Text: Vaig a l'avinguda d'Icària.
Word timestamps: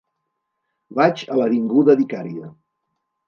Vaig 0.99 1.21
a 1.35 1.37
l'avinguda 1.41 1.97
d'Icària. 1.99 2.49